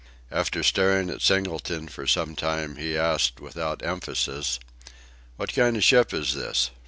After 0.31 0.63
staring 0.63 1.11
at 1.11 1.21
Singleton 1.21 1.87
for 1.87 2.07
some 2.07 2.35
time 2.35 2.77
he 2.77 2.97
asked 2.97 3.39
without 3.39 3.85
emphasis: 3.85 4.59
"What 5.37 5.53
kind 5.53 5.77
of 5.77 5.83
ship 5.83 6.11
is 6.11 6.33
this? 6.33 6.71